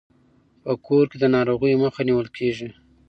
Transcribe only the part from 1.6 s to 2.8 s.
مخه نیول کیږي.